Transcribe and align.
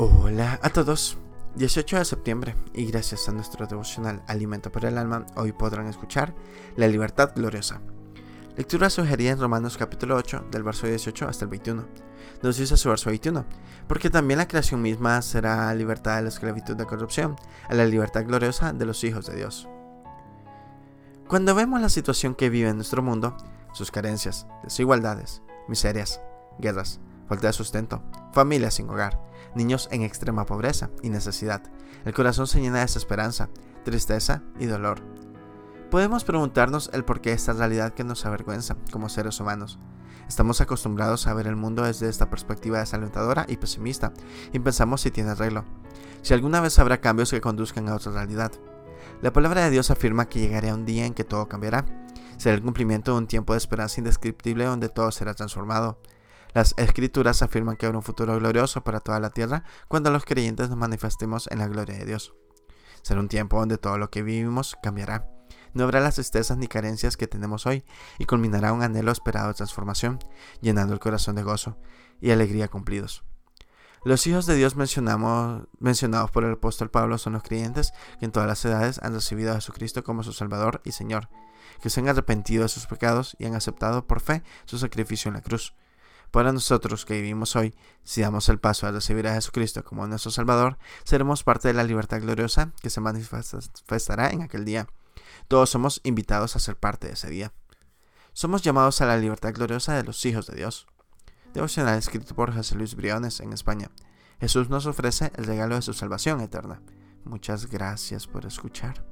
Hola 0.00 0.60
a 0.62 0.70
todos. 0.70 1.18
18 1.56 1.98
de 1.98 2.04
septiembre 2.04 2.54
y 2.72 2.86
gracias 2.86 3.28
a 3.28 3.32
nuestro 3.32 3.66
devocional 3.66 4.22
Alimento 4.28 4.70
para 4.70 4.90
el 4.90 4.96
Alma, 4.96 5.26
hoy 5.34 5.50
podrán 5.50 5.88
escuchar 5.88 6.36
La 6.76 6.86
Libertad 6.86 7.32
Gloriosa. 7.34 7.80
Lectura 8.56 8.90
sugerida 8.90 9.32
en 9.32 9.40
Romanos 9.40 9.76
capítulo 9.76 10.14
8, 10.14 10.44
del 10.52 10.62
verso 10.62 10.86
18 10.86 11.26
hasta 11.26 11.46
el 11.46 11.50
21. 11.50 11.84
Nos 12.44 12.56
dice 12.58 12.76
su 12.76 12.90
verso 12.90 13.10
21, 13.10 13.44
porque 13.88 14.08
también 14.08 14.38
la 14.38 14.46
creación 14.46 14.80
misma 14.80 15.20
será 15.20 15.74
libertad 15.74 16.14
de 16.18 16.22
la 16.22 16.28
esclavitud 16.28 16.76
de 16.76 16.86
corrupción, 16.86 17.34
a 17.68 17.74
la 17.74 17.84
libertad 17.84 18.24
gloriosa 18.24 18.72
de 18.72 18.86
los 18.86 19.02
hijos 19.02 19.26
de 19.26 19.34
Dios. 19.34 19.66
Cuando 21.26 21.56
vemos 21.56 21.80
la 21.80 21.88
situación 21.88 22.36
que 22.36 22.50
vive 22.50 22.72
nuestro 22.72 23.02
mundo, 23.02 23.36
sus 23.72 23.90
carencias, 23.90 24.46
desigualdades, 24.62 25.42
miserias, 25.66 26.20
guerras, 26.60 27.00
falta 27.28 27.46
de 27.46 27.52
sustento, 27.52 28.02
familias 28.32 28.74
sin 28.74 28.88
hogar, 28.88 29.20
niños 29.54 29.88
en 29.92 30.02
extrema 30.02 30.46
pobreza 30.46 30.90
y 31.02 31.10
necesidad. 31.10 31.62
El 32.04 32.14
corazón 32.14 32.46
se 32.46 32.60
llena 32.60 32.76
de 32.76 32.82
desesperanza, 32.82 33.50
tristeza 33.84 34.42
y 34.58 34.66
dolor. 34.66 35.00
Podemos 35.90 36.24
preguntarnos 36.24 36.90
el 36.92 37.04
porqué 37.04 37.30
de 37.30 37.36
esta 37.36 37.52
realidad 37.52 37.94
que 37.94 38.04
nos 38.04 38.26
avergüenza 38.26 38.76
como 38.90 39.08
seres 39.08 39.40
humanos. 39.40 39.78
Estamos 40.28 40.60
acostumbrados 40.60 41.26
a 41.26 41.32
ver 41.32 41.46
el 41.46 41.56
mundo 41.56 41.84
desde 41.84 42.08
esta 42.08 42.28
perspectiva 42.28 42.80
desalentadora 42.80 43.46
y 43.48 43.56
pesimista, 43.56 44.12
y 44.52 44.58
pensamos 44.58 45.00
si 45.00 45.10
tiene 45.10 45.30
arreglo, 45.30 45.64
si 46.20 46.34
alguna 46.34 46.60
vez 46.60 46.78
habrá 46.78 47.00
cambios 47.00 47.30
que 47.30 47.40
conduzcan 47.40 47.88
a 47.88 47.94
otra 47.94 48.12
realidad. 48.12 48.52
La 49.22 49.32
palabra 49.32 49.64
de 49.64 49.70
Dios 49.70 49.90
afirma 49.90 50.28
que 50.28 50.40
llegará 50.40 50.74
un 50.74 50.84
día 50.84 51.06
en 51.06 51.14
que 51.14 51.24
todo 51.24 51.48
cambiará. 51.48 51.86
Será 52.36 52.54
el 52.54 52.62
cumplimiento 52.62 53.12
de 53.12 53.18
un 53.18 53.26
tiempo 53.26 53.54
de 53.54 53.58
esperanza 53.58 53.98
indescriptible 53.98 54.64
donde 54.64 54.88
todo 54.88 55.10
será 55.10 55.34
transformado. 55.34 55.98
Las 56.54 56.74
escrituras 56.76 57.42
afirman 57.42 57.76
que 57.76 57.86
habrá 57.86 57.98
un 57.98 58.04
futuro 58.04 58.36
glorioso 58.38 58.82
para 58.82 59.00
toda 59.00 59.20
la 59.20 59.30
tierra 59.30 59.64
cuando 59.86 60.10
los 60.10 60.24
creyentes 60.24 60.68
nos 60.68 60.78
manifestemos 60.78 61.48
en 61.50 61.58
la 61.58 61.68
gloria 61.68 61.98
de 61.98 62.06
Dios. 62.06 62.34
Será 63.02 63.20
un 63.20 63.28
tiempo 63.28 63.58
donde 63.58 63.78
todo 63.78 63.98
lo 63.98 64.10
que 64.10 64.22
vivimos 64.22 64.76
cambiará. 64.82 65.30
No 65.74 65.84
habrá 65.84 66.00
las 66.00 66.14
tristezas 66.14 66.56
ni 66.56 66.66
carencias 66.66 67.16
que 67.16 67.26
tenemos 67.26 67.66
hoy 67.66 67.84
y 68.18 68.24
culminará 68.24 68.72
un 68.72 68.82
anhelo 68.82 69.12
esperado 69.12 69.48
de 69.48 69.54
transformación, 69.54 70.18
llenando 70.60 70.94
el 70.94 71.00
corazón 71.00 71.36
de 71.36 71.42
gozo 71.42 71.76
y 72.20 72.30
alegría 72.30 72.68
cumplidos. 72.68 73.24
Los 74.04 74.26
hijos 74.26 74.46
de 74.46 74.54
Dios 74.54 74.76
mencionados 74.76 76.30
por 76.30 76.44
el 76.44 76.52
apóstol 76.52 76.90
Pablo 76.90 77.18
son 77.18 77.34
los 77.34 77.42
creyentes 77.42 77.92
que 78.18 78.24
en 78.24 78.32
todas 78.32 78.48
las 78.48 78.64
edades 78.64 79.00
han 79.02 79.12
recibido 79.12 79.52
a 79.52 79.56
Jesucristo 79.56 80.04
como 80.04 80.22
su 80.22 80.32
Salvador 80.32 80.80
y 80.84 80.92
Señor, 80.92 81.28
que 81.82 81.90
se 81.90 82.00
han 82.00 82.08
arrepentido 82.08 82.62
de 82.62 82.68
sus 82.68 82.86
pecados 82.86 83.36
y 83.38 83.46
han 83.46 83.54
aceptado 83.54 84.06
por 84.06 84.20
fe 84.20 84.42
su 84.66 84.78
sacrificio 84.78 85.28
en 85.28 85.34
la 85.34 85.42
cruz. 85.42 85.74
Para 86.30 86.52
nosotros 86.52 87.04
que 87.04 87.14
vivimos 87.14 87.56
hoy, 87.56 87.74
si 88.04 88.20
damos 88.20 88.48
el 88.48 88.58
paso 88.58 88.86
a 88.86 88.92
recibir 88.92 89.26
a 89.26 89.34
Jesucristo 89.34 89.82
como 89.82 90.06
nuestro 90.06 90.30
Salvador, 90.30 90.78
seremos 91.04 91.42
parte 91.42 91.68
de 91.68 91.74
la 91.74 91.84
libertad 91.84 92.20
gloriosa 92.20 92.72
que 92.82 92.90
se 92.90 93.00
manifestará 93.00 94.30
en 94.30 94.42
aquel 94.42 94.64
día. 94.64 94.86
Todos 95.48 95.70
somos 95.70 96.00
invitados 96.04 96.54
a 96.54 96.58
ser 96.58 96.76
parte 96.76 97.06
de 97.06 97.14
ese 97.14 97.30
día. 97.30 97.52
Somos 98.34 98.62
llamados 98.62 99.00
a 99.00 99.06
la 99.06 99.16
libertad 99.16 99.54
gloriosa 99.54 99.96
de 99.96 100.04
los 100.04 100.24
hijos 100.26 100.46
de 100.46 100.56
Dios. 100.56 100.86
Devocional 101.54 101.98
escrito 101.98 102.34
por 102.34 102.54
José 102.54 102.74
Luis 102.74 102.94
Briones 102.94 103.40
en 103.40 103.52
España. 103.52 103.90
Jesús 104.38 104.68
nos 104.68 104.86
ofrece 104.86 105.32
el 105.36 105.44
regalo 105.44 105.76
de 105.76 105.82
su 105.82 105.94
salvación 105.94 106.40
eterna. 106.40 106.82
Muchas 107.24 107.66
gracias 107.66 108.26
por 108.26 108.46
escuchar. 108.46 109.07